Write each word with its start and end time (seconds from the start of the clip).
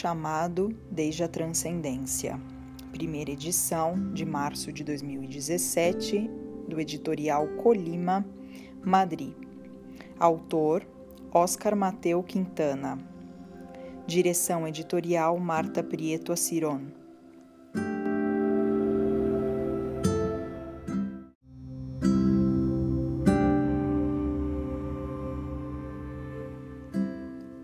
Chamado 0.00 0.74
desde 0.90 1.22
a 1.22 1.28
transcendência. 1.28 2.40
Primeira 2.90 3.32
edição 3.32 4.14
de 4.14 4.24
março 4.24 4.72
de 4.72 4.82
2017, 4.82 6.26
do 6.66 6.80
editorial 6.80 7.46
Colima, 7.62 8.24
Madrid. 8.82 9.34
Autor 10.18 10.86
Oscar 11.30 11.76
Mateu 11.76 12.22
Quintana. 12.22 12.96
Direção 14.06 14.66
editorial 14.66 15.38
Marta 15.38 15.82
Prieto 15.82 16.32
Aciron. 16.32 16.80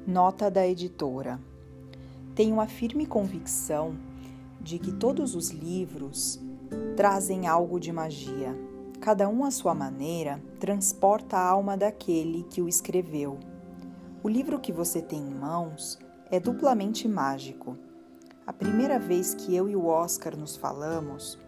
Nota 0.06 0.50
da 0.50 0.68
editora. 0.68 1.40
Tenho 2.36 2.60
a 2.60 2.66
firme 2.66 3.06
convicção 3.06 3.96
de 4.60 4.78
que 4.78 4.92
todos 4.92 5.34
os 5.34 5.48
livros 5.48 6.38
trazem 6.94 7.46
algo 7.46 7.80
de 7.80 7.90
magia. 7.90 8.54
Cada 9.00 9.26
um 9.26 9.42
à 9.42 9.50
sua 9.50 9.74
maneira 9.74 10.38
transporta 10.60 11.38
a 11.38 11.48
alma 11.48 11.78
daquele 11.78 12.42
que 12.42 12.60
o 12.60 12.68
escreveu. 12.68 13.38
O 14.22 14.28
livro 14.28 14.60
que 14.60 14.70
você 14.70 15.00
tem 15.00 15.18
em 15.18 15.34
mãos 15.34 15.98
é 16.30 16.38
duplamente 16.38 17.08
mágico. 17.08 17.74
A 18.46 18.52
primeira 18.52 18.98
vez 18.98 19.34
que 19.34 19.56
eu 19.56 19.66
e 19.66 19.74
o 19.74 19.86
Oscar 19.86 20.36
nos 20.36 20.56
falamos, 20.56 21.38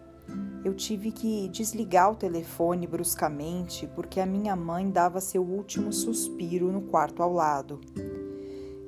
eu 0.65 0.73
tive 0.73 1.11
que 1.11 1.49
desligar 1.49 2.11
o 2.11 2.15
telefone 2.15 2.87
bruscamente 2.87 3.85
porque 3.93 4.19
a 4.19 4.25
minha 4.25 4.55
mãe 4.55 4.89
dava 4.89 5.21
seu 5.21 5.43
último 5.43 5.93
suspiro 5.93 6.71
no 6.71 6.81
quarto 6.81 7.21
ao 7.21 7.31
lado. 7.31 7.79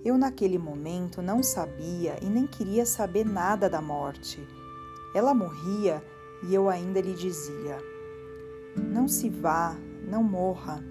Eu, 0.03 0.17
naquele 0.17 0.57
momento, 0.57 1.21
não 1.21 1.43
sabia 1.43 2.17
e 2.23 2.25
nem 2.25 2.47
queria 2.47 2.85
saber 2.85 3.23
nada 3.23 3.69
da 3.69 3.81
morte. 3.81 4.39
Ela 5.13 5.33
morria 5.33 6.03
e 6.43 6.53
eu 6.55 6.69
ainda 6.69 6.99
lhe 6.99 7.13
dizia: 7.13 7.77
Não 8.75 9.07
se 9.07 9.29
vá, 9.29 9.77
não 10.07 10.23
morra. 10.23 10.83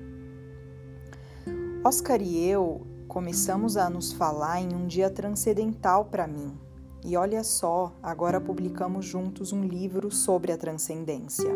Oscar 1.85 2.23
e 2.23 2.47
eu 2.47 2.87
começamos 3.09 3.77
a 3.77 3.91
nos 3.91 4.13
falar 4.13 4.61
em 4.61 4.73
um 4.75 4.87
dia 4.87 5.11
transcendental 5.11 6.05
para 6.05 6.29
mim. 6.29 6.57
E 7.05 7.17
olha 7.17 7.43
só, 7.43 7.93
agora 8.03 8.41
publicamos 8.41 9.07
juntos 9.07 9.53
um 9.53 9.65
livro 9.65 10.11
sobre 10.11 10.53
a 10.53 10.59
transcendência. 10.59 11.51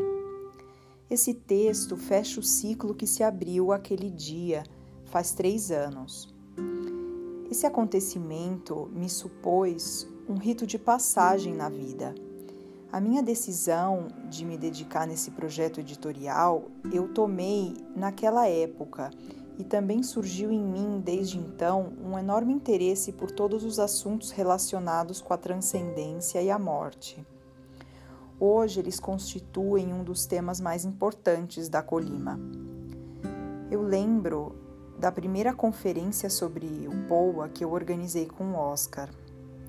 Esse 1.09 1.35
texto 1.35 1.97
fecha 1.97 2.41
o 2.41 2.43
ciclo 2.43 2.95
que 2.95 3.07
se 3.07 3.23
abriu 3.23 3.71
aquele 3.71 4.11
dia, 4.11 4.65
faz 5.05 5.33
três 5.33 5.71
anos. 5.71 6.35
Esse 7.55 7.67
acontecimento 7.67 8.91
me 8.93 9.09
supôs 9.09 10.09
um 10.29 10.35
rito 10.35 10.67
de 10.67 10.77
passagem 10.77 11.55
na 11.55 11.69
vida. 11.69 12.13
A 12.91 13.01
minha 13.01 13.23
decisão 13.23 14.09
de 14.29 14.45
me 14.45 14.59
dedicar 14.59 15.07
nesse 15.07 15.31
projeto 15.31 15.79
editorial 15.79 16.65
eu 16.93 17.07
tomei 17.07 17.77
naquela 17.95 18.49
época 18.49 19.09
e 19.57 19.63
também 19.63 20.03
surgiu 20.03 20.51
em 20.51 20.61
mim 20.61 21.01
desde 21.01 21.39
então 21.39 21.93
um 22.05 22.19
enorme 22.19 22.53
interesse 22.53 23.13
por 23.13 23.31
todos 23.31 23.63
os 23.63 23.79
assuntos 23.79 24.33
relacionados 24.33 25.21
com 25.21 25.33
a 25.33 25.39
transcendência 25.39 26.43
e 26.43 26.51
a 26.51 26.59
morte. 26.59 27.25
Hoje 28.41 28.81
eles 28.81 28.99
constituem 28.99 29.95
um 29.95 30.03
dos 30.03 30.27
temas 30.27 30.61
mais 30.61 30.85
importantes 30.85 31.69
da 31.69 31.81
Colima. 31.81 32.37
Eu 33.71 33.81
lembro 33.81 34.64
da 34.99 35.11
primeira 35.11 35.53
conferência 35.53 36.31
sobre 36.31 36.89
o 36.89 37.09
POA 37.09 37.49
que 37.49 37.65
eu 37.65 37.73
organizei 37.73 38.27
com 38.27 38.53
o 38.53 38.57
Oscar. 38.57 39.09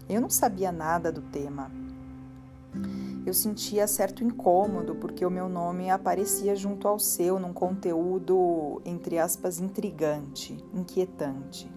Eu 0.08 0.22
não 0.22 0.30
sabia 0.30 0.72
nada 0.72 1.12
do 1.12 1.22
tema. 1.22 1.72
Eu 3.26 3.34
sentia 3.34 3.88
certo 3.88 4.24
incômodo 4.24 4.96
porque 4.96 5.26
o 5.26 5.32
meu 5.32 5.50
nome 5.50 5.90
aparecia 5.90 6.56
junto 6.56 6.88
ao 6.88 7.00
seu 7.00 7.40
num 7.40 7.54
conteúdo, 7.54 8.82
entre 8.86 9.18
aspas, 9.18 9.60
intrigante, 9.60 10.64
inquietante. 10.74 11.72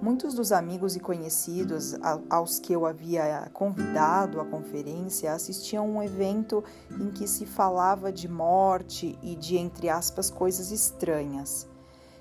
Muitos 0.00 0.32
dos 0.32 0.52
amigos 0.52 0.94
e 0.94 1.00
conhecidos 1.00 1.96
aos 2.30 2.60
que 2.60 2.72
eu 2.72 2.86
havia 2.86 3.50
convidado 3.52 4.40
à 4.40 4.44
conferência 4.44 5.32
assistiam 5.32 5.84
a 5.84 5.88
um 5.88 6.02
evento 6.02 6.62
em 7.00 7.10
que 7.10 7.26
se 7.26 7.44
falava 7.44 8.12
de 8.12 8.28
morte 8.28 9.18
e 9.20 9.34
de, 9.34 9.58
entre 9.58 9.88
aspas, 9.88 10.30
coisas 10.30 10.70
estranhas. 10.70 11.68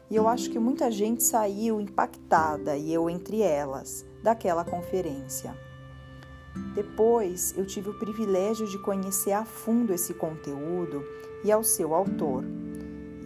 E 0.09 0.15
eu 0.15 0.27
acho 0.27 0.49
que 0.49 0.59
muita 0.59 0.89
gente 0.89 1.21
saiu 1.21 1.81
impactada, 1.81 2.77
e 2.77 2.93
eu 2.93 3.09
entre 3.09 3.41
elas, 3.41 4.05
daquela 4.23 4.63
conferência. 4.63 5.55
Depois 6.73 7.53
eu 7.57 7.65
tive 7.65 7.89
o 7.89 7.99
privilégio 7.99 8.67
de 8.67 8.79
conhecer 8.79 9.31
a 9.31 9.45
fundo 9.45 9.93
esse 9.93 10.13
conteúdo 10.13 11.03
e 11.43 11.51
ao 11.51 11.63
seu 11.63 11.93
autor. 11.93 12.43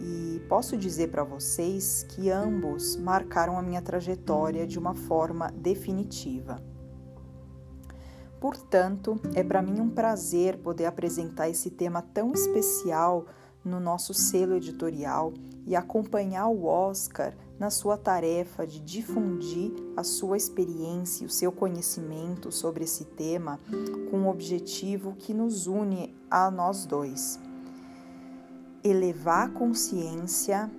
E 0.00 0.40
posso 0.48 0.76
dizer 0.76 1.08
para 1.08 1.24
vocês 1.24 2.04
que 2.08 2.30
ambos 2.30 2.96
marcaram 2.96 3.56
a 3.56 3.62
minha 3.62 3.80
trajetória 3.80 4.66
de 4.66 4.78
uma 4.78 4.94
forma 4.94 5.50
definitiva. 5.56 6.62
Portanto, 8.40 9.20
é 9.34 9.44
para 9.44 9.62
mim 9.62 9.80
um 9.80 9.88
prazer 9.88 10.58
poder 10.58 10.86
apresentar 10.86 11.48
esse 11.48 11.70
tema 11.70 12.02
tão 12.02 12.32
especial 12.32 13.26
no 13.64 13.78
nosso 13.78 14.12
selo 14.12 14.56
editorial 14.56 15.32
e 15.66 15.76
acompanhar 15.76 16.48
o 16.48 16.64
Oscar 16.66 17.34
na 17.58 17.70
sua 17.70 17.96
tarefa 17.96 18.66
de 18.66 18.80
difundir 18.80 19.72
a 19.96 20.02
sua 20.02 20.36
experiência 20.36 21.22
e 21.22 21.26
o 21.26 21.30
seu 21.30 21.52
conhecimento 21.52 22.50
sobre 22.50 22.84
esse 22.84 23.04
tema 23.04 23.58
com 24.10 24.18
um 24.18 24.28
objetivo 24.28 25.14
que 25.14 25.32
nos 25.32 25.66
une 25.66 26.14
a 26.30 26.50
nós 26.50 26.84
dois: 26.84 27.38
elevar 28.82 29.46
a 29.46 29.50
consciência 29.50 30.70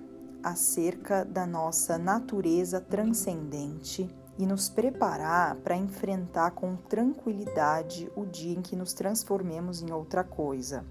acerca 0.42 1.24
da 1.24 1.46
nossa 1.46 1.96
natureza 1.96 2.80
transcendente 2.80 4.08
e 4.38 4.44
nos 4.44 4.68
preparar 4.68 5.56
para 5.56 5.76
enfrentar 5.76 6.50
com 6.50 6.76
tranquilidade 6.76 8.10
o 8.14 8.26
dia 8.26 8.58
em 8.58 8.60
que 8.60 8.76
nos 8.76 8.92
transformemos 8.92 9.80
em 9.80 9.90
outra 9.92 10.22
coisa. 10.22 10.84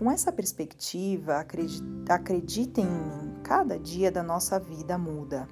Com 0.00 0.10
essa 0.10 0.32
perspectiva, 0.32 1.36
acreditem 2.08 2.86
em 2.86 2.88
mim, 2.88 3.34
cada 3.42 3.78
dia 3.78 4.10
da 4.10 4.22
nossa 4.22 4.58
vida 4.58 4.96
muda. 4.96 5.46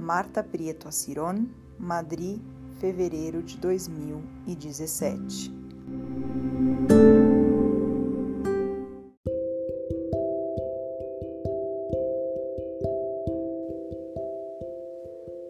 Marta 0.00 0.42
Prieto 0.42 0.88
Aciron, 0.88 1.46
Madrid, 1.78 2.40
fevereiro 2.80 3.40
de 3.40 3.56
2017. 3.58 5.54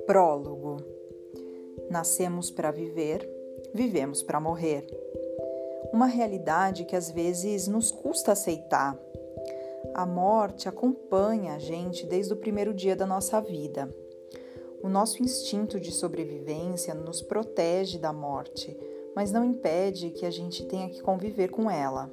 Prólogo: 0.07 0.77
Nascemos 1.91 2.51
para 2.51 2.71
viver, 2.71 3.27
vivemos 3.73 4.23
para 4.23 4.39
morrer 4.39 4.98
uma 5.93 6.07
realidade 6.07 6.85
que 6.85 6.97
às 6.97 7.11
vezes 7.11 7.69
nos 7.69 7.91
custa 7.91 8.33
aceitar. 8.33 8.99
A 9.95 10.05
morte 10.05 10.69
acompanha 10.69 11.55
a 11.55 11.59
gente 11.59 12.07
desde 12.07 12.33
o 12.33 12.37
primeiro 12.37 12.75
dia 12.75 12.95
da 12.95 13.07
nossa 13.07 13.41
vida. 13.41 13.93
O 14.83 14.89
nosso 14.89 15.23
instinto 15.23 15.81
de 15.81 15.91
sobrevivência 15.91 16.95
nos 16.95 17.21
protege 17.21 17.99
da 17.99 18.13
morte, 18.13 18.77
mas 19.15 19.33
não 19.33 19.45
impede 19.45 20.11
que 20.11 20.25
a 20.25 20.31
gente 20.31 20.65
tenha 20.67 20.89
que 20.89 21.03
conviver 21.03 21.49
com 21.49 21.71
ela. 21.71 22.11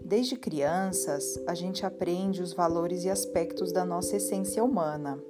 Desde 0.00 0.36
crianças, 0.36 1.40
a 1.46 1.54
gente 1.54 1.84
aprende 1.84 2.42
os 2.42 2.52
valores 2.52 3.04
e 3.04 3.10
aspectos 3.10 3.72
da 3.72 3.84
nossa 3.84 4.16
essência 4.16 4.62
humana. 4.62 5.22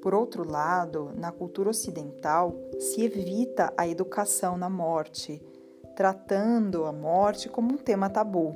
Por 0.00 0.14
outro 0.14 0.48
lado, 0.48 1.10
na 1.16 1.32
cultura 1.32 1.70
ocidental, 1.70 2.54
se 2.78 3.02
evita 3.02 3.72
a 3.76 3.86
educação 3.88 4.56
na 4.56 4.70
morte 4.70 5.42
tratando 5.96 6.84
a 6.84 6.92
morte 6.92 7.48
como 7.48 7.72
um 7.72 7.78
tema 7.78 8.10
tabu. 8.10 8.54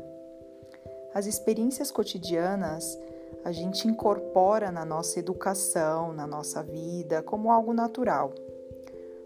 As 1.15 1.25
experiências 1.27 1.91
cotidianas 1.91 2.97
a 3.43 3.51
gente 3.51 3.89
incorpora 3.89 4.71
na 4.71 4.85
nossa 4.85 5.19
educação, 5.19 6.13
na 6.13 6.27
nossa 6.27 6.63
vida, 6.63 7.23
como 7.23 7.51
algo 7.51 7.73
natural. 7.73 8.35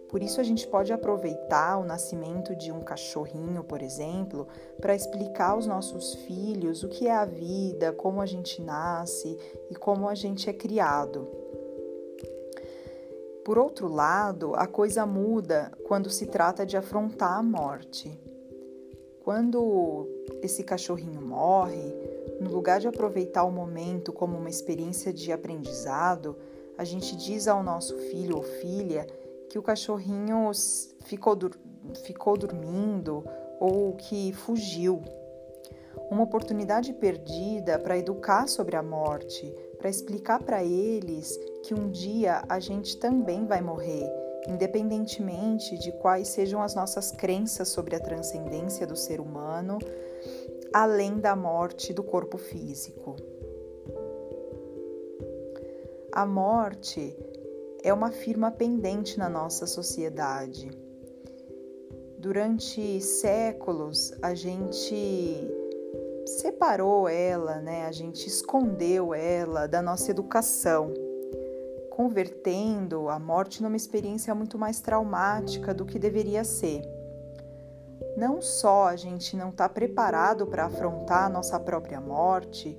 Por 0.09 0.23
isso, 0.23 0.41
a 0.41 0.45
gente 0.45 0.65
pode 0.69 0.93
aproveitar 0.93 1.77
o 1.79 1.85
nascimento 1.85 2.55
de 2.55 2.71
um 2.71 2.81
cachorrinho, 2.81 3.65
por 3.65 3.83
exemplo, 3.83 4.47
para 4.81 4.95
explicar 4.95 5.51
aos 5.51 5.67
nossos 5.67 6.15
filhos 6.15 6.85
o 6.85 6.89
que 6.89 7.09
é 7.09 7.13
a 7.13 7.25
vida, 7.25 7.93
como 7.93 8.21
a 8.21 8.27
gente 8.27 8.63
nasce 8.63 9.37
e 9.69 9.75
como 9.75 10.09
a 10.09 10.15
gente 10.15 10.49
é 10.49 10.53
criado. 10.53 11.44
Por 13.45 13.59
outro 13.59 13.89
lado, 13.89 14.55
a 14.55 14.67
coisa 14.67 15.05
muda 15.05 15.71
quando 15.87 16.09
se 16.09 16.25
trata 16.25 16.65
de 16.65 16.79
afrontar 16.79 17.39
a 17.39 17.43
morte. 17.43 18.19
Quando 19.23 20.09
esse 20.43 20.65
cachorrinho 20.65 21.21
morre, 21.21 21.95
no 22.41 22.51
lugar 22.51 22.81
de 22.81 22.89
aproveitar 22.89 23.45
o 23.45 23.53
momento 23.53 24.15
como 24.15 24.39
uma 24.39 24.49
experiência 24.49 25.13
de 25.13 25.31
aprendizado, 25.31 26.37
a 26.79 26.85
gente 26.85 27.15
diz 27.17 27.47
ao 27.47 27.63
nosso 27.63 27.99
filho 27.99 28.37
ou 28.37 28.43
filha 28.43 29.07
que 29.51 29.59
o 29.59 29.63
cachorrinho 29.63 30.51
ficou, 31.05 31.39
ficou 32.03 32.39
dormindo 32.39 33.25
ou 33.61 33.93
que 33.93 34.33
fugiu. 34.33 35.03
Uma 36.11 36.23
oportunidade 36.23 36.95
perdida 36.95 37.79
para 37.79 37.99
educar 37.99 38.49
sobre 38.49 38.75
a 38.75 38.83
morte, 38.83 39.55
para 39.79 39.91
explicar 39.91 40.43
para 40.43 40.65
eles 40.65 41.39
que 41.65 41.73
um 41.73 41.91
dia 41.91 42.45
a 42.47 42.61
gente 42.61 42.99
também 42.99 43.47
vai 43.47 43.63
morrer, 43.63 44.07
independentemente 44.47 45.79
de 45.79 45.91
quais 45.93 46.29
sejam 46.29 46.63
as 46.63 46.75
nossas 46.75 47.11
crenças 47.11 47.69
sobre 47.69 47.97
a 47.97 48.01
transcendência 48.01 48.87
do 48.87 48.95
ser 48.95 49.19
humano, 49.19 49.79
além 50.75 51.19
da 51.19 51.35
morte 51.35 51.95
do 51.95 52.03
corpo 52.03 52.37
físico. 52.37 53.17
A 56.13 56.27
morte 56.27 57.17
é 57.83 57.93
uma 57.95 58.11
firma 58.11 58.51
pendente 58.51 59.19
na 59.19 59.31
nossa 59.31 59.67
sociedade. 59.67 60.71
Durante 62.19 63.01
séculos, 63.01 64.13
a 64.21 64.35
gente 64.35 65.51
separou 66.27 67.09
ela, 67.09 67.57
né? 67.57 67.87
A 67.87 67.93
gente 67.93 68.27
escondeu 68.29 69.15
ela 69.15 69.67
da 69.67 69.81
nossa 69.81 70.11
educação, 70.11 70.93
convertendo 71.95 73.09
a 73.09 73.21
morte 73.21 73.63
numa 73.63 73.77
experiência 73.77 74.35
muito 74.35 74.59
mais 74.59 74.81
traumática 74.81 75.73
do 75.73 75.87
que 75.87 75.97
deveria 75.97 76.43
ser. 76.43 76.83
Não 78.17 78.43
só 78.43 78.89
a 78.89 78.97
gente 78.97 79.37
não 79.37 79.51
está 79.51 79.69
preparado 79.69 80.45
para 80.45 80.65
afrontar 80.65 81.27
a 81.27 81.29
nossa 81.29 81.59
própria 81.61 82.01
morte, 82.01 82.77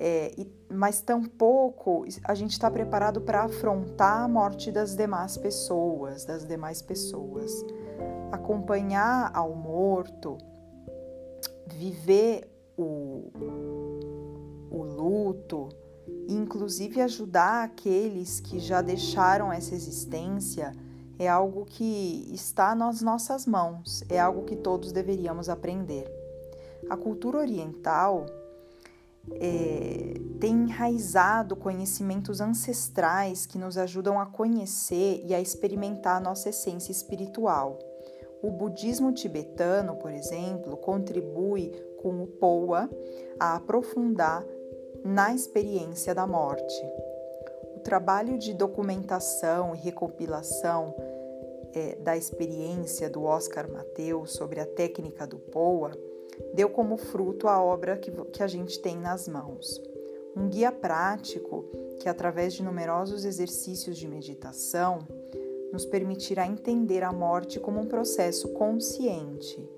é, 0.00 0.32
mas 0.70 1.02
tampouco 1.02 2.06
a 2.24 2.34
gente 2.34 2.52
está 2.52 2.70
preparado 2.70 3.20
para 3.20 3.42
afrontar 3.42 4.22
a 4.22 4.28
morte 4.28 4.72
das 4.72 4.96
demais 4.96 5.36
pessoas, 5.36 6.24
das 6.24 6.46
demais 6.46 6.80
pessoas. 6.80 7.52
Acompanhar 8.32 9.30
ao 9.34 9.54
morto, 9.54 10.38
viver 11.66 12.50
o, 12.78 13.30
o 14.70 14.82
luto, 14.82 15.68
e 15.70 15.77
inclusive 16.34 17.00
ajudar 17.00 17.64
aqueles 17.64 18.40
que 18.40 18.58
já 18.58 18.82
deixaram 18.82 19.52
essa 19.52 19.74
existência, 19.74 20.72
é 21.18 21.26
algo 21.26 21.64
que 21.64 22.30
está 22.32 22.74
nas 22.74 23.02
nossas 23.02 23.46
mãos, 23.46 24.04
é 24.08 24.20
algo 24.20 24.44
que 24.44 24.54
todos 24.54 24.92
deveríamos 24.92 25.48
aprender. 25.48 26.06
A 26.88 26.96
cultura 26.96 27.38
oriental 27.38 28.26
é, 29.32 30.14
tem 30.38 30.54
enraizado 30.54 31.56
conhecimentos 31.56 32.40
ancestrais 32.40 33.46
que 33.46 33.58
nos 33.58 33.76
ajudam 33.76 34.20
a 34.20 34.26
conhecer 34.26 35.22
e 35.26 35.34
a 35.34 35.40
experimentar 35.40 36.18
a 36.18 36.20
nossa 36.20 36.50
essência 36.50 36.92
espiritual. 36.92 37.78
O 38.40 38.50
budismo 38.52 39.10
tibetano, 39.12 39.96
por 39.96 40.12
exemplo, 40.12 40.76
contribui 40.76 41.72
com 42.00 42.22
o 42.22 42.26
Poa 42.26 42.88
a 43.40 43.56
aprofundar 43.56 44.44
na 45.04 45.34
experiência 45.34 46.14
da 46.14 46.26
morte. 46.26 46.74
O 47.76 47.80
trabalho 47.80 48.38
de 48.38 48.52
documentação 48.54 49.74
e 49.74 49.78
recompilação 49.78 50.94
é, 51.72 51.96
da 51.96 52.16
experiência 52.16 53.08
do 53.08 53.24
Oscar 53.24 53.70
Mateus 53.70 54.32
sobre 54.32 54.60
a 54.60 54.66
técnica 54.66 55.26
do 55.26 55.38
Poa 55.38 55.92
deu 56.54 56.68
como 56.68 56.96
fruto 56.96 57.48
a 57.48 57.62
obra 57.62 57.96
que, 57.96 58.10
que 58.10 58.42
a 58.42 58.46
gente 58.46 58.80
tem 58.80 58.96
nas 58.96 59.28
mãos. 59.28 59.80
Um 60.36 60.48
guia 60.48 60.70
prático 60.70 61.64
que, 61.98 62.08
através 62.08 62.54
de 62.54 62.62
numerosos 62.62 63.24
exercícios 63.24 63.96
de 63.98 64.06
meditação, 64.06 65.00
nos 65.72 65.84
permitirá 65.84 66.46
entender 66.46 67.02
a 67.02 67.12
morte 67.12 67.58
como 67.58 67.80
um 67.80 67.86
processo 67.86 68.48
consciente. 68.50 69.68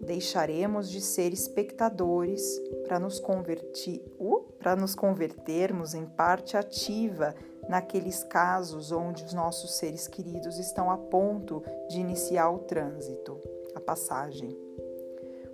Deixaremos 0.00 0.90
de 0.90 1.00
ser 1.00 1.32
espectadores 1.32 2.60
para 2.86 2.98
nos, 3.00 3.18
uh, 3.18 4.76
nos 4.78 4.94
convertermos 4.94 5.94
em 5.94 6.04
parte 6.04 6.56
ativa 6.56 7.34
naqueles 7.68 8.22
casos 8.22 8.92
onde 8.92 9.24
os 9.24 9.32
nossos 9.32 9.76
seres 9.76 10.06
queridos 10.06 10.58
estão 10.58 10.90
a 10.90 10.96
ponto 10.96 11.62
de 11.88 11.98
iniciar 11.98 12.50
o 12.50 12.60
trânsito, 12.60 13.40
a 13.74 13.80
passagem. 13.80 14.56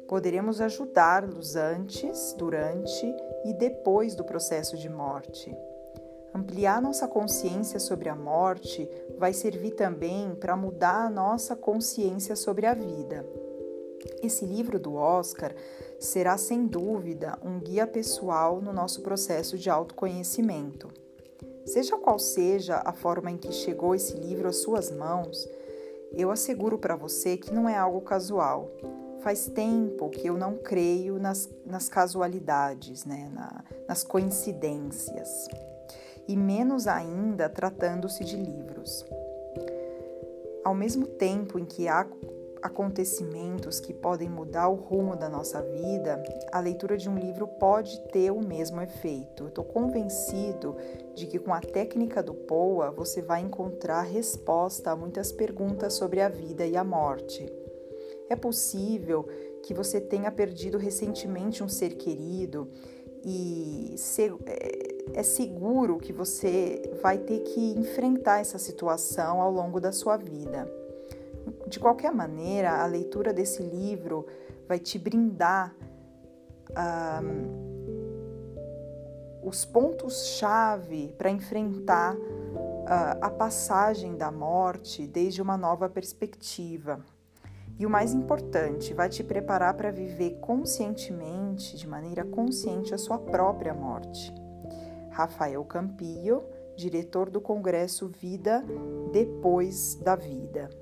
Poderemos 0.09 0.61
ajudá-los 0.61 1.57
antes, 1.57 2.35
durante 2.37 3.07
e 3.45 3.55
depois 3.55 4.15
do 4.15 4.25
processo 4.25 4.77
de 4.77 4.89
morte. 4.89 5.57
Ampliar 6.35 6.83
nossa 6.83 7.07
consciência 7.07 7.79
sobre 7.79 8.09
a 8.09 8.15
morte 8.15 8.89
vai 9.19 9.33
servir 9.33 9.73
também 9.73 10.35
para 10.35 10.57
mudar 10.57 11.07
a 11.07 11.11
nossa 11.11 11.55
consciência 11.55 12.35
sobre 12.37 12.67
a 12.67 12.75
vida. 12.75 13.25
Esse 14.23 14.45
livro 14.45 14.79
do 14.79 14.95
Oscar 14.95 15.55
será 15.99 16.37
sem 16.37 16.67
dúvida 16.67 17.39
um 17.43 17.59
guia 17.59 17.87
pessoal 17.87 18.61
no 18.61 18.73
nosso 18.73 19.03
processo 19.03 19.57
de 19.57 19.71
autoconhecimento. 19.71 20.89
Seja 21.65 21.97
qual 21.97 22.19
seja 22.19 22.83
a 22.85 22.93
forma 22.93 23.31
em 23.31 23.37
que 23.37 23.53
chegou 23.53 23.95
esse 23.95 24.15
livro 24.15 24.49
às 24.49 24.57
suas 24.57 24.91
mãos, 24.91 25.49
eu 26.15 26.31
asseguro 26.31 26.79
para 26.79 26.97
você 26.97 27.37
que 27.37 27.53
não 27.53 27.69
é 27.69 27.77
algo 27.77 28.01
casual. 28.01 28.71
Faz 29.21 29.47
tempo 29.47 30.11
que 30.11 30.27
eu 30.27 30.37
não 30.37 30.57
creio 30.57 31.19
nas, 31.19 31.49
nas 31.65 31.89
casualidades, 31.89 33.05
né? 33.05 33.31
Na, 33.33 33.65
nas 33.89 34.03
coincidências, 34.03 35.47
e 36.27 36.37
menos 36.37 36.87
ainda 36.87 37.49
tratando-se 37.49 38.25
de 38.25 38.37
livros. 38.37 39.05
Ao 40.65 40.75
mesmo 40.75 41.07
tempo 41.07 41.59
em 41.59 41.65
que 41.65 41.89
há 41.89 42.07
acontecimentos 42.63 43.81
que 43.81 43.93
podem 43.93 44.29
mudar 44.29 44.69
o 44.69 44.75
rumo 44.75 45.17
da 45.17 45.29
nossa 45.29 45.61
vida, 45.61 46.23
a 46.53 46.61
leitura 46.61 46.97
de 46.97 47.11
um 47.11 47.19
livro 47.19 47.47
pode 47.47 47.99
ter 48.09 48.31
o 48.31 48.41
mesmo 48.41 48.81
efeito. 48.81 49.49
Estou 49.49 49.65
convencido 49.65 50.77
de 51.15 51.27
que 51.27 51.39
com 51.39 51.53
a 51.53 51.61
técnica 51.61 52.23
do 52.23 52.33
POA 52.33 52.91
você 52.93 53.21
vai 53.21 53.41
encontrar 53.41 54.03
resposta 54.03 54.91
a 54.91 54.97
muitas 54.97 55.33
perguntas 55.33 55.95
sobre 55.95 56.21
a 56.21 56.29
vida 56.29 56.65
e 56.65 56.77
a 56.77 56.85
morte. 56.85 57.45
É 58.31 58.37
possível 58.37 59.27
que 59.63 59.75
você 59.75 60.01
tenha 60.01 60.31
perdido 60.31 60.79
recentemente 60.79 61.63
um 61.63 61.69
ser 61.69 61.97
querido 61.97 62.69
e 63.25 63.95
é, 64.47 65.21
é 65.21 65.23
seguro 65.23 65.99
que 65.99 66.13
você 66.13 66.83
vai 67.03 67.19
ter 67.19 67.41
que 67.41 67.73
enfrentar 67.73 68.41
essa 68.41 68.59
situação 68.59 69.41
ao 69.41 69.51
longo 69.51 69.81
da 69.81 69.93
sua 69.93 70.17
vida. 70.17 70.82
De 71.67 71.79
qualquer 71.81 72.13
maneira, 72.13 72.83
a 72.83 72.87
leitura 72.87 73.33
desse 73.33 73.63
livro 73.63 74.27
vai 74.69 74.79
te 74.79 74.99
brindar 74.99 75.75
um, 76.71 77.73
os 79.43 79.65
pontos-chave 79.65 81.15
para 81.19 81.31
enfrentar 81.31 82.15
uh, 82.15 83.19
a 83.21 83.31
passagem 83.31 84.17
da 84.17 84.31
morte 84.31 85.07
desde 85.07 85.43
uma 85.43 85.57
nova 85.57 85.89
perspectiva. 85.89 87.01
E 87.79 87.87
o 87.87 87.91
mais 87.91 88.13
importante, 88.13 88.95
vai 88.95 89.09
te 89.09 89.25
preparar 89.25 89.75
para 89.75 89.91
viver 89.91 90.39
conscientemente, 90.41 91.77
de 91.77 91.89
maneira 91.89 92.25
consciente, 92.25 92.95
a 92.95 92.99
sua 92.99 93.19
própria 93.19 93.75
morte. 93.75 94.33
Rafael 95.11 95.65
Campillo, 95.65 96.45
diretor 96.77 97.29
do 97.29 97.41
Congresso 97.41 98.09
Vida 98.09 98.65
Depois 99.13 99.95
da 99.97 100.15
Vida. 100.15 100.82